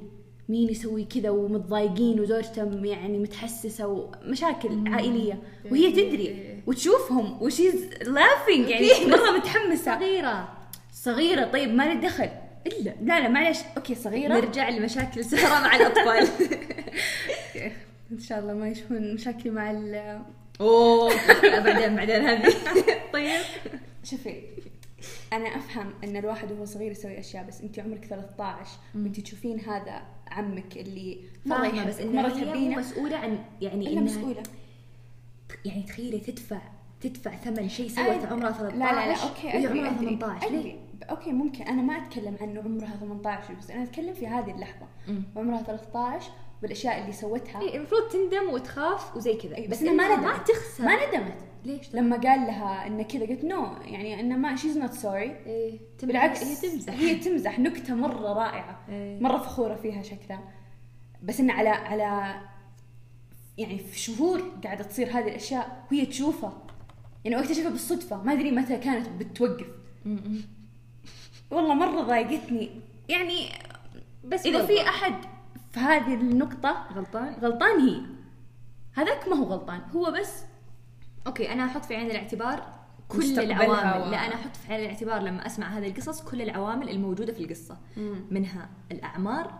[0.49, 5.41] مين يسوي كذا ومتضايقين وزوجته يعني متحسسة ومشاكل عائلية.
[5.71, 9.99] وهي تدري وتشوفهم و she's laughing يعني مرة متحمسة.
[9.99, 10.57] صغيرة.
[10.93, 11.45] صغيرة.
[11.45, 12.29] طيب ما لي دخل.
[12.67, 12.93] إلا.
[13.01, 14.33] لا لا معلش أوكي صغيرة.
[14.33, 16.27] نرجع لمشاكل سهرة مع الأطفال.
[18.11, 19.71] إن شاء الله ما يشوفون مشاكلي مع
[20.61, 21.11] أوه
[21.43, 22.53] بعدين بعدين هذه.
[23.13, 23.41] طيب.
[24.03, 24.41] شوفي
[25.33, 30.01] أنا أفهم إن الواحد وهو صغير يسوي أشياء بس انت عمرك 13 وانت تشوفين هذا
[30.27, 32.77] عمك اللي مره يحبك بس مره إنها هي مو تحبينه.
[32.79, 34.43] مسؤولة عن يعني إنها- مسؤولة.
[35.65, 36.59] يعني تخيلي تدفع
[37.01, 40.61] تدفع ثمن شيء سوته عمرها 13 لا لا لا أوكي وهي عمرها أدري 18 أدري.
[40.61, 40.75] ليه؟
[41.09, 41.63] أوكي ممكن.
[41.63, 44.87] أنا ما أتكلم عنه عمرها 18 بس أنا أتكلم في هذه اللحظة.
[45.35, 46.31] عمرها 13
[46.63, 47.61] والاشياء اللي سوتها.
[47.61, 49.57] إيه، المفروض تندم وتخاف وزي كذا.
[49.57, 50.25] أي، بس بس إنها ما ندمت.
[50.27, 50.83] ما تخسر.
[50.85, 51.37] ما ندمت.
[51.65, 55.79] ليش لما قال لها انه كذا قلت no يعني إنه ما she's not sorry إيه
[55.99, 56.93] تمزح- بالعكس هي تمزح.
[56.93, 57.59] هي تمزح.
[57.59, 58.79] نكتة مرة رائعة.
[58.89, 59.19] إيه.
[59.19, 60.43] مرة فخورة فيها شكلها.
[61.23, 62.35] بس انه على على
[63.57, 66.57] يعني في شهور قاعدة تصير هذه الأشياء وهي تشوفها.
[67.25, 68.23] يعني واكتشفها بالصدفة.
[68.23, 69.67] ما أدري متى كانت بتوقف.
[71.51, 72.69] والله مرة ضايقتني.
[73.09, 73.49] يعني
[74.23, 74.65] بس إذا.
[74.65, 75.13] في أحد
[75.77, 78.01] في هذه النقطة غلطان؟ غلطان هي.
[78.93, 80.43] هذاك ما هو غلطان هو بس
[81.27, 82.73] أوكي أنا أحط في عين الاعتبار
[83.07, 84.11] كل العوامل.
[84.11, 87.77] لا أنا أحط في عين الاعتبار لما أسمع هذه القصص كل العوامل الموجودة في القصة.
[87.97, 88.15] مم.
[88.31, 89.59] منها الأعمار.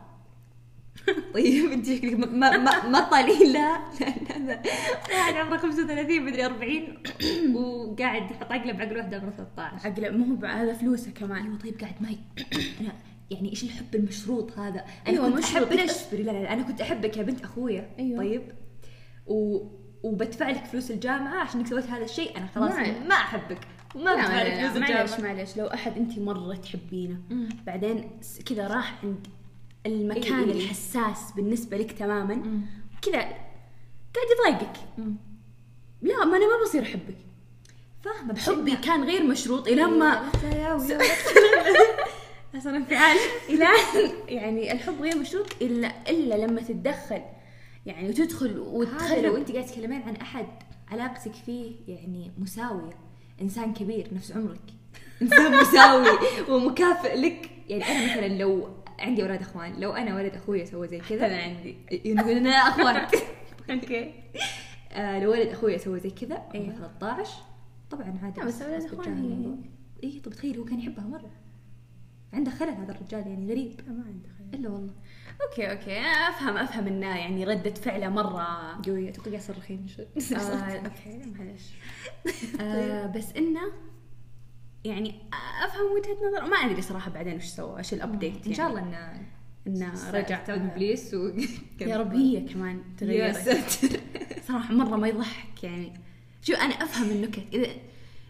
[1.34, 4.62] طيب انت شكلك ما ما ما, ما طالعين لا لا لا
[5.10, 6.98] واحد عمره 35 مدري 40
[7.56, 11.44] وقاعد يحط عقله بعقل واحدة عمره 13 عقله ما هو بع- هذا فلوسه كمان.
[11.46, 11.94] أيوه طيب قاعد
[12.82, 12.92] أنا
[13.32, 15.64] يعني إيش الحب المشروط هذا؟ أنا أيوة، كنت مشروط.
[15.64, 18.18] احبك ليش؟ أصبري لا لا لا، أنا كنت أحبك يا بنت أخويا أيوة.
[18.18, 18.42] طيب
[19.28, 19.62] و
[20.04, 23.60] وبدفع لك فلوس الجامعة عشانك سويت هذا الشيء أنا خلاص ما- ما أحبك
[23.96, 27.18] وما لا بدفع لك فلوس معلش الجامعة معلش لو أحد أنت مرة تحبينه.
[27.66, 28.12] بعدين
[28.46, 29.28] كذا راح عند
[29.86, 30.64] المكان إي إي إي.
[30.64, 32.62] الحساس بالنسبة لك تماما.
[33.02, 34.78] كذا قاعد يضايقك.
[36.02, 37.18] لا ما أنا ما بصير أحبك
[38.04, 40.22] فاهمة حبي كان غير مشروط إلى ما
[42.54, 43.18] لا يا ويا حسن انفعال.
[43.50, 43.66] إلى
[44.40, 47.22] يعني الحب غير مشروط الا إلا لما تتدخل.
[47.86, 50.46] يعني وتدخل هذا لو وتخرب انت قاعد تتكلمين عن أحد
[50.92, 52.94] علاقتك فيه يعني مساوية.
[53.42, 54.60] إنسان كبير نفس عمرك.
[55.22, 56.08] إنسان مساوي
[56.50, 57.50] ومكافئ لك.
[57.70, 61.26] يعني أنا مثلا لو عندي أولاد إخوان لو أنا ولد أخوي سوى زي كذا.
[61.26, 61.78] أنا عندي.
[62.06, 62.96] نقول أنا اخوان
[63.70, 64.14] أوكي.
[64.92, 66.62] آه لو ولد أخوي سوى زي كذا إيه.
[66.62, 67.32] عمره 13
[67.92, 68.42] طبعا عادي.
[68.42, 69.56] بس هي- الموضوع.
[70.04, 71.30] اي طب تخيل هو كان يحبها مرة.
[72.34, 73.82] عنده خلل هذا الرجال يعني غريب.
[73.88, 74.60] ما عندي خير.
[74.60, 74.94] إلا والله.
[75.42, 76.00] أوكي أوكي.
[76.30, 79.12] أفهم أفهم إنه يعني ردة فعله مرة قوية.
[79.12, 79.42] تبقى قاعد
[80.34, 81.64] آه، أوكي معلش
[82.62, 83.62] آه، بس إنه
[84.84, 85.16] يعني
[85.66, 88.80] أفهم وجهة نظر ما أدري صراحة بعدين وش سوى إيش ال update إن شاء الله
[88.80, 89.28] انه
[89.68, 91.32] انه رجع تعود البوليس و
[91.82, 94.00] يا رب هي كمان يا تغيرت ساتر.
[94.48, 95.94] صراحة مرة ما يضحك يعني.
[96.42, 97.68] شو أنا أفهم النكت اذا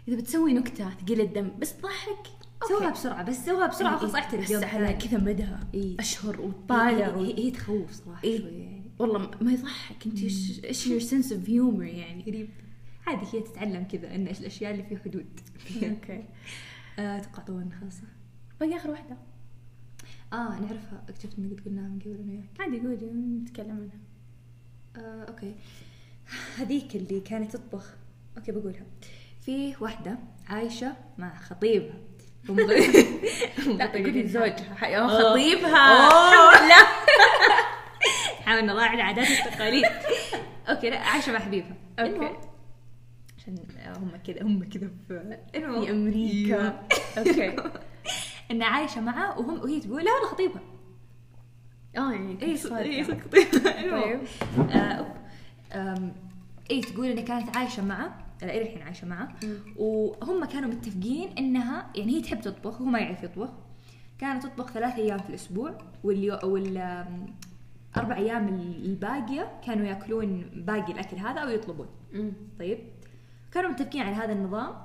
[0.07, 2.37] إذا بتسوي نكتة ثقيل الدم بس تضحك
[2.70, 4.93] سوها بسرعة بس سوها بسرعة خلاص أعترف بس على.
[4.93, 6.00] كذا مدى إيه.
[6.00, 7.24] أشهر هي, وطالع و...
[7.24, 8.39] هي, هي تخوف صراحة إيه.
[8.39, 8.91] شوي يعني.
[9.00, 10.06] والله ما- يضحك.
[10.06, 12.50] أنت إيش إيش your sense of humor يعني؟ غريب.
[13.08, 15.26] عادي هي تتعلم كذا إن الأشياء اللي في حدود.
[15.84, 16.24] أوكي.
[17.00, 17.98] آه، أتوقع طولنا خلاص.
[18.60, 19.17] باقي آخر واحدة.
[20.34, 21.04] آه نعرفها.
[21.10, 24.00] اكتشفت إنك قلناها من قبل أنا وياك عادي قولي نتكلم عنها.
[25.06, 25.56] آه، أوكي.
[26.58, 27.96] هذيك اللي كانت تطبخ.
[28.38, 28.86] أوكي بقولها.
[29.41, 30.17] في واحدة
[30.48, 32.00] عايشة مع خطيبها.
[33.79, 35.31] لا قولي زوجها ح- أو آه.
[35.31, 35.77] خطيبها.
[35.77, 36.53] أوه.
[36.53, 36.88] الحمد لله
[38.45, 39.86] حاول نراعي العادات والتقاليد.
[40.69, 41.75] أوكي لا عايشة مع حبيبها.
[41.99, 42.38] المهم،
[43.38, 43.55] عشان
[43.97, 46.83] هم كذا هم كذا في أمريكا.
[47.17, 47.55] أوكي.
[48.51, 50.62] انها عايشة معه وهم وهي تقول لا والله خطيبها.
[51.97, 52.47] آه يعني اي.
[52.51, 53.71] اي صدق خطيبها.
[54.01, 54.19] طيب.
[54.71, 56.12] آه،
[56.71, 58.07] اي تقول انها كانت عايشة معه.
[58.07, 59.36] لا إلى الحين عايشة معه.
[59.76, 63.50] وهم كانوا متفقين إنها يعني هي تحب تطبخ وهو ما يعرف يطبخ.
[64.19, 67.06] كانت تطبخ ثلاث أيام في الأسبوع واليو وال
[67.97, 71.88] أربع أيام الباقية كانوا يأكلون باقي الأكل هذا أو يطلبون.
[72.60, 72.80] طيب؟
[73.52, 74.76] كانوا متفقين على هذا النظام.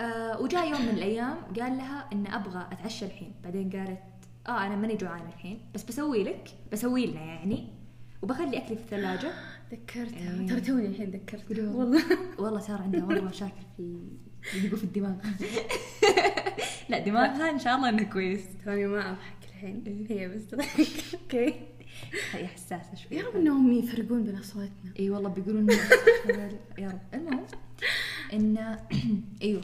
[0.00, 3.32] آه وجاء يوم من الأيام قال لها إن أبغى أتعشى الحين.
[3.44, 3.98] بعدين قالت
[4.48, 7.68] آه أنا ماني جوعانه الحين بس بسوي لك بسوي لنا يعني
[8.22, 9.32] وبخلي أكلي في الثلاجة.
[9.72, 10.40] ذكرتها.
[10.40, 10.46] إيه.
[10.48, 11.70] ترى توني الحين ذكرتها.
[11.74, 12.02] والله.
[12.38, 12.60] والله.
[12.68, 13.82] صار عندها مرة مشاكل في
[14.54, 15.14] اللي يقول في الدماغ.
[16.88, 18.40] لا دماغها إن شاء الله انه كويس.
[18.64, 20.06] توني ما أضحك الحين.
[20.10, 20.46] هي بس.
[20.46, 20.80] تضحك
[21.22, 21.54] أوكي.
[22.32, 23.18] هي حساسة شوي.
[23.18, 24.92] يا رب إنهم يفرقون بين أصواتنا.
[24.98, 25.66] إي والله بيقولون
[26.78, 27.00] يا رب.
[27.14, 27.44] المهم
[28.32, 28.78] إن
[29.42, 29.62] إيوه.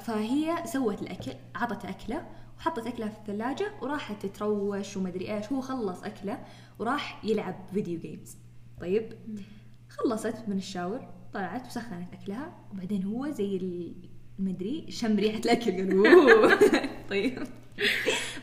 [0.00, 2.26] فهي سوت الأكل عطت أكلة
[2.58, 5.52] وحطت اكلها في الثلاجة وراحت تتروش ومدري إيش.
[5.52, 6.38] هو خلص أكلة
[6.78, 8.36] وراح يلعب video games
[8.80, 9.12] طيب
[9.88, 13.94] خلصت من ال shower طلعت وسخنت أكلها وبعدين هو زي ال-
[14.38, 15.72] المدري شم ريحة الأكل.
[16.06, 16.58] قال.
[17.10, 17.42] طيب.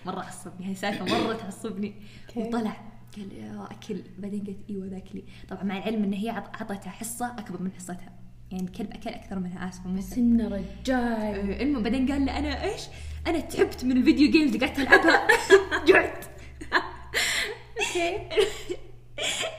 [0.06, 0.68] مرة عصبني.
[0.68, 1.94] هاي سالفة مرة تعصبني.
[2.36, 2.78] وطلع
[3.18, 4.02] قال يا أكل.
[4.20, 7.72] بعدين قلت إيوه ذا اكلي طبعا مع العلم إن هي عط- عطتها حصة أكبر من
[7.72, 8.12] حصتها.
[8.54, 11.62] يعني الكلب أكل أكثر منها آسفة بس إنه رجال.
[11.62, 12.82] المهم بعدين قال لي أنا إيش؟
[13.28, 15.28] أنا تعبت من ال video games اللي قعدت العبها
[15.88, 16.26] جعت.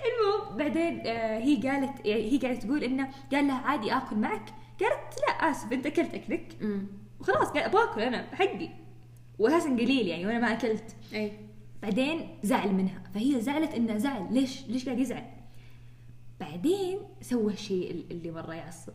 [0.07, 4.44] المهم بعدين آه، هي قالت يعني هي قاعدة تقول إنه قال لها عادي آكل معك.
[4.80, 6.57] قالت لا آسف أنت أكلت أكلك.
[7.20, 8.68] وخلاص قال أبغى آكل أنا حقي.
[9.38, 10.96] واساسا قليل يعني وأنا ما أكلت.
[11.14, 11.33] أي.
[11.83, 13.02] بعدين زعل منها.
[13.14, 14.26] فهي زعلت إنه زعل.
[14.30, 15.24] ليش؟ ليش قاعد يزعل؟
[16.40, 18.92] بعدين سوى الشيء ال- اللي مرة يعصب.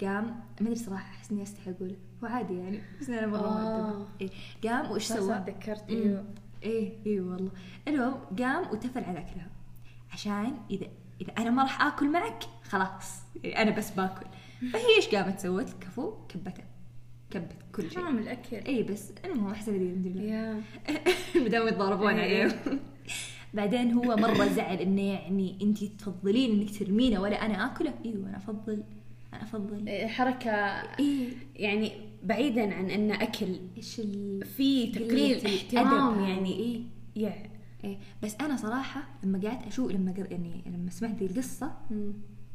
[0.00, 0.24] قام
[0.60, 1.96] ما أدري صراحة أحس إني أستحي أقوله.
[2.24, 4.06] هو عادي يعني بس أنا مرة آه.
[4.20, 4.28] إيه.
[4.64, 5.84] قام صح سوى؟ تذكرت.
[5.90, 6.24] إيوه.
[6.62, 7.50] إيه إيه والله.
[7.88, 9.50] المهم قام وتفل على أكلها.
[10.12, 10.86] عشان إذا
[11.20, 13.20] إذا أنا ما راح آكل معك خلاص.
[13.44, 14.26] إيه، أنا بس باكل.
[14.72, 16.62] فهي إيش قامت سوت؟ كفو كبته.
[17.30, 17.98] كبت كل شيء.
[18.02, 18.56] حرام الأكل.
[18.56, 20.22] اي بس المهم احسن لي الحمد لله.
[20.22, 20.62] يا.
[21.44, 22.48] مدام يتضاربون إيه.
[23.54, 28.36] بعدين هو مرة زعل إنه يعني أنت تفضلين إنك ترمينه ولا أنا آكله؟ أيوه أنا
[28.36, 28.82] أفضل
[29.34, 30.08] أنا أفضل.
[30.08, 31.28] حركة إيه.
[31.56, 31.92] يعني
[32.24, 36.52] بعيدا عن انه أكل إيش ال في تقليل احترام يعني.
[36.56, 36.80] إيه.
[37.16, 37.34] يا
[37.84, 37.98] إيه.
[38.22, 40.32] بس أنا صراحة لما قعدت أشوف لما قر...
[40.32, 41.72] يعني لما سمعت ذي القصة.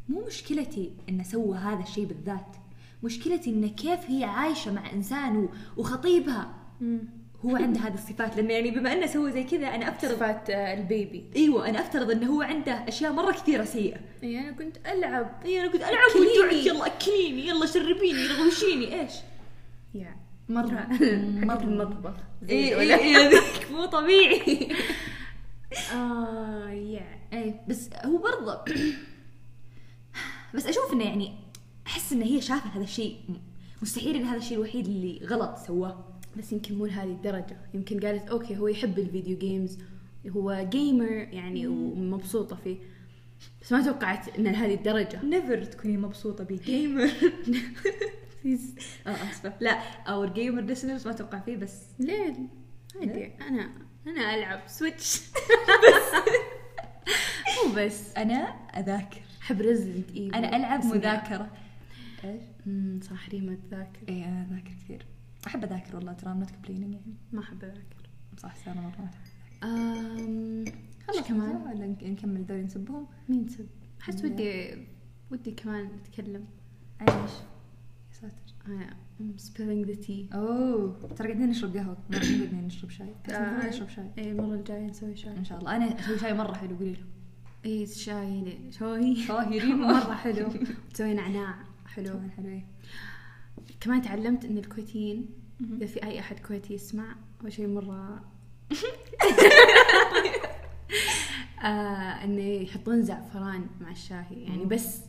[0.10, 2.56] مو مشكلتي إنه سوى هذا الشيء بالذات.
[3.04, 6.54] مشكلتي إنه كيف هي عايشة مع إنسان وخطيبها.
[6.82, 7.00] مم.
[7.46, 10.74] هو عنده هذه الصفات لأنه يعني بما أنه سوى زي كذا أنا أفترض صفات آه،
[10.74, 11.26] البيبي.
[11.36, 13.98] إيوه أنا أفترض إنه هو عنده أشياء مرة كثيرة سيئة.
[14.24, 15.42] إي أنا كنت ألعب.
[15.46, 16.40] إي أنا كنت ألعب أكليني.
[16.40, 19.12] وجعت يلا أكليني يلا شربيني روشيني إيش؟
[19.94, 20.16] يا
[20.50, 20.88] مرة.
[21.50, 22.14] حقت المطبخ.
[22.50, 24.70] إي إي إي ذيك مو طبيعي.
[25.94, 27.20] آه يا.
[27.34, 28.66] إي بس هو برضه
[30.54, 31.34] بس أشوف إنه يعني
[31.88, 33.18] أحس ان هي شافت هذا الشيء
[33.82, 36.15] مستحيل إن هذا الشيء الوحيد اللي غلط سواه.
[36.38, 37.58] بس يمكن مو لهذه الدرجة.
[37.74, 39.78] يمكن قالت okay هو يحب ال video games
[40.30, 42.78] هو gamer يعني ومبسوطة فيه.
[43.62, 45.26] بس ما توقعت ان لهذه الدرجة.
[45.26, 47.04] never تكوني مبسوطة ب gamer
[49.08, 49.54] آه آسفة.
[49.60, 49.72] لا
[50.08, 52.36] our gamer listeners ما أتوقع فيه بس ليه؟
[53.00, 53.70] عادي أنا
[54.08, 55.22] أنا ألعب Switch
[55.84, 56.32] بس.
[57.68, 58.18] مو بس.
[58.18, 58.36] أنا
[58.80, 59.22] أذاكر.
[59.42, 61.52] أحب Resident Evil أنا ألعب مذاكرة.
[62.24, 65.06] إيش؟ امم صح ريما تذاكر اي أنا أذاكر كثير.
[65.48, 67.14] أحب أذاكر والله ترى not complaining يعني.
[67.32, 68.10] ما أحب أذاكر.
[68.38, 69.00] صح ساره مرة.
[69.02, 69.10] ما
[69.64, 70.66] أم...
[71.08, 73.08] خلاص كمان؟ ولا نك- نكمل ذول نسبهم.
[73.30, 73.68] مين سب
[74.02, 74.26] أحس.
[74.26, 74.78] ودي
[75.32, 76.46] ودي كمان اتكلم
[77.02, 78.54] عن إيش؟ يا ساتر.
[78.68, 78.96] أنا
[79.38, 81.98] spilling the tea أوه ترى قاعدين نشرب قهوة.
[82.10, 83.14] ما قاعدين نشرب شاي.
[83.30, 83.70] آه.
[83.70, 84.12] نشرب شاي.
[84.18, 85.38] اي المرة الجاية نسوي شاي.
[85.38, 85.76] إن شاء الله.
[85.76, 87.06] أنا أسوي شاي مرة حلو قولي لهم.
[87.66, 89.74] اي شاي شاي؟ شاي.
[89.74, 90.48] مرة حلو.
[90.94, 91.56] تسوي نعناع
[91.88, 92.20] حلو.
[92.38, 92.66] حلو إيه.
[93.80, 95.26] كمان تعلمت إن الكويتيين
[95.78, 98.22] إذا في أي أحد كويتي يسمع أول شيء مرة
[101.64, 104.44] آه إنه يحطون زعفران مع الشاهي.
[104.44, 104.66] يعني.
[104.66, 105.00] بس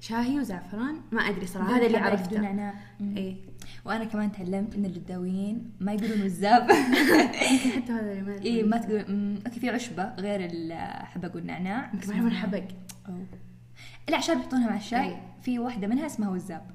[0.00, 2.40] شاهي وزعفران ما أدري صراحة هذا اللي عرفته.
[2.40, 3.36] نعناع اي
[3.84, 6.70] وأنا كمان تعلمت إن الجداويين ما يقولون وزاب.
[7.76, 12.30] حتى هذا اللي ما اي ما تقول okay في عشبة غير الحبق والنعناع ما اسمها-
[12.30, 12.62] حبق.
[14.08, 15.04] لا عشان يحطونها مع الشاي.
[15.08, 15.22] إيه.
[15.42, 16.70] في واحدة منها اسمها وزاب.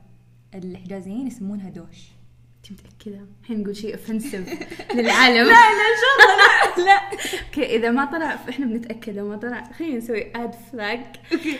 [0.55, 2.10] الحجازيين يسمونها دوش.
[2.58, 4.49] انت متأكدة؟ الحين نقول شيء offensive
[4.95, 5.36] للعالم.
[5.47, 6.86] لا لا إن شاء الله لا.
[6.86, 7.17] لا.
[7.47, 9.71] okay إذا ما طلع إحنا بنتأكد لو ما طلع.
[9.71, 10.99] خلينا نسوي add flag
[11.34, 11.58] okay.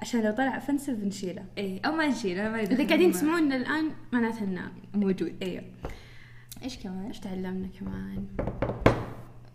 [0.00, 3.90] عشان لو طلع offensive بنشيله إيه أو ما نشيل أنا ما إذا قاعدين تسمعونا الآن
[4.12, 5.34] معناته إنه موجود.
[5.42, 5.64] أيوه
[6.62, 8.26] إيش كمان؟ إيش تعلمنا كمان؟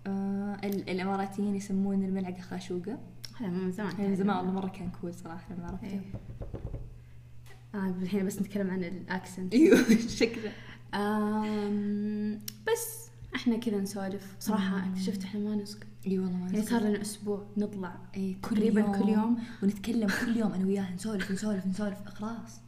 [0.07, 2.97] آه ال- الإماراتيين يسمون الملعقة خاشوقة.
[3.39, 4.37] هذا من زمان من زمان.
[4.37, 5.87] والله مرة كان cool صراحة لما عرفته.
[5.87, 5.99] إيه.
[7.75, 9.53] آه الحين بس نتكلم عن ال accent.
[9.53, 10.51] أيوه شكله.
[12.71, 14.35] بس إحنا كذا نسولف.
[14.39, 14.89] صراحة.
[14.89, 15.87] اكتشفت إحنا ما نسكت.
[16.07, 16.61] إي والله ما يعني.
[16.65, 18.91] صار لنا أسبوع نطلع إي كل تقريباً يوم.
[19.03, 19.37] كل يوم.
[19.63, 21.97] ونتكلم كل يوم أنا وياها نسولف نسولف نسولف.
[22.05, 22.61] خلاص.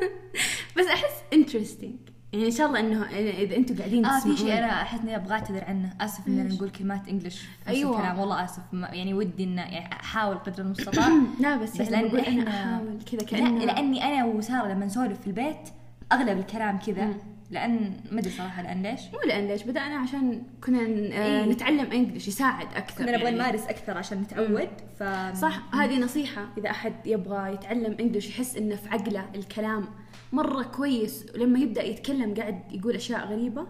[0.78, 1.96] بس أحس interesting
[2.32, 5.32] يعني إن شاء الله إنه اذا أنتم قاعدين آه في شيء أنا احس اني أبغى
[5.32, 7.96] أعتذر عنه آسف إيش؟ نقول كلمات English في أيوة.
[7.96, 11.08] الكلام والله آسف يعني ودي ان يعني أحاول قدر المستطاع
[11.40, 14.86] لا بس, بس يعني لأن إحنا أنا أحاول كذا لا كانه لأني أنا وسارة لما
[14.86, 15.68] نسولف في البيت
[16.12, 17.14] أغلب الكلام كذا.
[17.50, 21.44] لأن ما أدري صراحة لأن ليش مو لأن ليش بدأنا عشان كنا آه، إيه.
[21.44, 23.36] نتعلم إنجلش يساعد أكثر كنا نبغى يعني.
[23.36, 25.02] نمارس أكثر عشان نتعود ف
[25.36, 29.84] صح هذه نصيحة إذا أحد يبغى يتعلم إنجلش يحس إنه في عقله الكلام
[30.32, 33.66] مرة كويس ولما يبدأ يتكلم قاعد يقول أشياء غريبة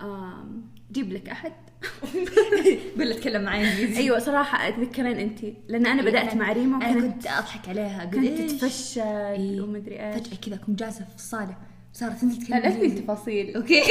[0.00, 1.52] آم، جيب لك أحد.
[2.98, 4.00] قول له اتكلم معي إنجليزي.
[4.00, 8.52] أيوة صراحة أتذكرين أنت لأن أنا بدأت مع ريما أنا كنت أضحك عليها كانت إيش؟
[8.52, 9.60] تتفشل إيه.
[9.60, 10.16] ومدري إيش.
[10.26, 11.56] فجأة كذا كنت جالسة في الصالة
[11.92, 13.00] صارت تنزل تتكلم لا إنجليزي.
[13.00, 13.56] تفاصيل.
[13.56, 13.82] أوكي.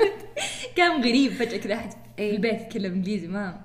[0.76, 2.36] كان غريب فجأة كذا أحد في إيه.
[2.36, 3.60] البيت يتكلم إنجليزي ما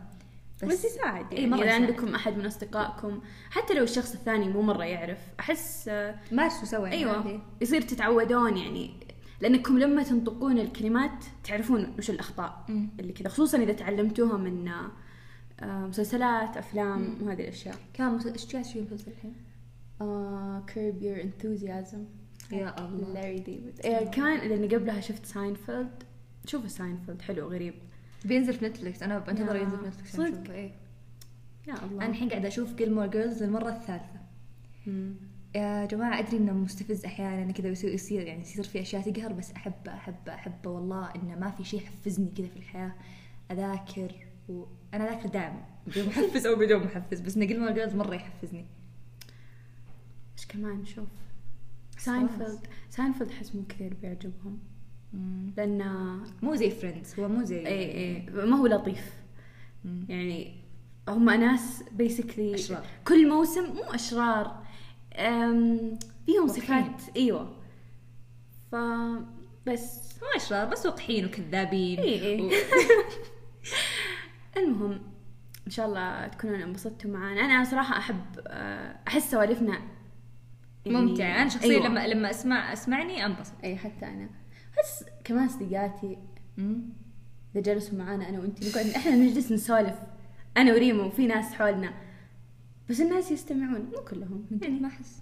[0.67, 1.81] بس يساعد إيه، يعني مرة إذا يساعد.
[1.81, 6.87] عندكم أحد من أصدقائكم حتى لو الشخص الثاني مو مرة يعرف أحس آه، مارسوا سوا
[6.87, 7.41] يعني أيوه.
[7.61, 8.91] يصير تتعودون يعني.
[9.41, 12.89] لأنكم لما تنطقون الكلمات تعرفون وش الأخطاء مم.
[12.99, 14.67] اللي كذا خصوصا إذا تعلمتوها من
[15.59, 17.75] آه، مسلسلات أفلام وهذه الأشياء.
[17.93, 19.33] كان إيش جالس فيه المسلسل الحين؟
[20.67, 22.05] كيرب يور انثوزيازم
[22.51, 23.13] يا الله.
[23.13, 26.03] لاري ديفيد كمان لاني قبلها شفت ساينفيلد
[26.45, 27.73] شوفوا ساينفيلد حلو غريب.
[28.25, 30.71] بينزل في نتفلكس أنا بنتظر ينزل في نتفلكس صدق؟ إيه.
[31.67, 32.05] يا الله.
[32.05, 34.21] أنا الحين قاعدة أشوف Gilmore Girls للمرة الثالثة.
[34.87, 35.15] مم.
[35.55, 39.51] يا جماعة أدري إنه مستفز أحيانا كذا يصير يصير يعني يصير في أشياء تقهر بس
[39.51, 42.93] أحب أحب أحب والله إنه ما في شيء يحفزني كذا في الحياة.
[43.51, 44.11] أذاكر
[44.49, 48.65] وأنا أذاكر دائما بمحفز أو بدون محفز بس Gilmore Girls مرة يحفزني.
[50.37, 51.07] إيش كمان؟ شوف.
[51.97, 52.59] Seinfeld.
[52.89, 54.59] Seinfeld أحس مو كثير بيعجبهم.
[55.57, 55.83] لأن
[56.41, 59.11] مو زي Friends هو مو زي اي اي ما هو لطيف
[59.85, 60.05] مم.
[60.09, 60.55] يعني
[61.09, 62.85] هم ناس basically أشرار.
[63.07, 64.63] كل موسم مو أشرار
[66.25, 66.47] فيهم.
[66.47, 67.55] صفات إيوه
[68.71, 68.75] ف
[69.67, 72.41] بس مو أشرار بس وقحين وكذابين إي إي.
[72.41, 72.49] و...
[74.57, 75.01] المهم
[75.67, 79.81] إن شاء الله تكونون انبسطتوا معنا أنا صراحة أحب أه، أحس سوالفنا
[80.85, 81.87] يعني- ممتع أنا شخصيا أيوة.
[81.87, 84.29] لما لما أسمع أسمعني أنبسط اي حتى أنا
[84.79, 86.17] احس كمان صديقاتي.
[87.55, 89.95] إذا جلسوا معانا أنا وانت نقعد إحنا نجلس نسولف
[90.57, 91.93] أنا وريما وفي ناس حولنا
[92.89, 95.21] بس الناس يستمعون مو كلهم يعني ما أحس.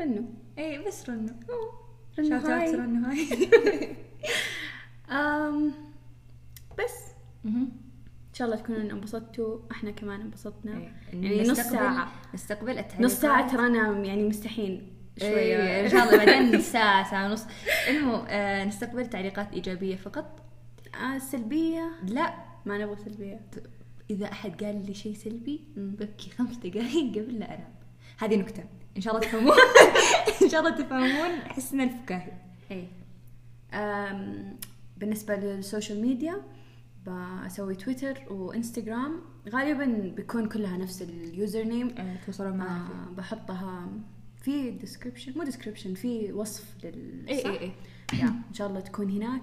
[0.00, 0.24] رنوا.
[0.58, 1.28] إي بس رنو
[2.18, 2.74] رنوا shout out hi.
[2.74, 3.28] رنو hi.
[5.18, 5.72] أم
[6.78, 6.94] بس.
[7.44, 7.68] إن
[8.34, 10.76] شاء الله تكونوا انبسطتوا إحنا كمان انبسطنا.
[10.76, 10.92] إيه.
[11.12, 12.12] يعني نص ساعة.
[12.34, 13.00] نستقبل التعليقات.
[13.00, 15.56] نص ساعة ترانا يعني مستحين شوية.
[15.56, 17.46] شوية إن شاء الله بعدين ساعة ساعة ونص
[17.88, 20.42] المهم آه نستقبل تعليقات إيجابية فقط.
[20.94, 22.34] آه سلبية؟ لا.
[22.66, 23.40] ما نبغى سلبية.
[24.10, 25.60] إذا أحد قال لي شيء سلبي.
[25.76, 27.74] ببكي خمس دقائق قبل لا أنام.
[28.18, 28.64] هذه نكتة.
[28.96, 29.56] إن شاء الله تفهمون.
[30.42, 32.32] إن شاء الله تفهمون حسنا الفكاهي.
[33.74, 34.56] أم
[34.96, 36.42] بالنسبة لل social media
[37.06, 39.20] بسوي تويتر وإنستغرام.
[39.48, 41.94] غالبا بيكون كلها نفس ال username.
[42.26, 42.94] توصلون معنا فيه.
[42.94, 43.88] آه بحطها
[44.40, 47.60] في description مو description في وصف لل اي؟ اي
[48.12, 49.42] اي إن شاء الله تكون هناك.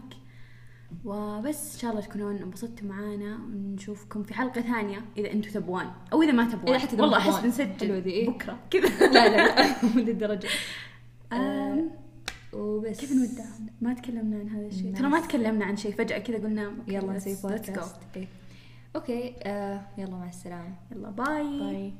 [1.05, 3.35] وبس إن شاء الله تكونون انبسطتوا معانا.
[3.35, 5.91] ونشوفكم في حلقة ثانية إذا أنتم تبغون.
[6.13, 6.69] أو إذا ما تبغون.
[6.75, 7.43] إذا حتى إذا والله أحس.
[7.43, 7.91] بنسجل.
[7.91, 8.29] إيه.
[8.29, 8.59] بكرة.
[8.71, 9.07] كذا.
[9.07, 10.47] لا لا مو الدرجة
[11.33, 11.91] أم،
[12.53, 12.99] وبس.
[12.99, 13.45] كيف نودع؟
[13.81, 14.93] ما تكلمنا عن هذا الشيء.
[14.95, 15.91] ترى ما تكلمنا عن شيء.
[15.95, 17.35] فجأة كذا قلنا يلا نسوي.
[17.43, 18.27] بودكاست إيه.
[18.95, 19.35] okay.
[19.43, 20.75] آه يلا مع السلامة.
[20.91, 21.59] يلا bye.
[21.59, 21.93] bye.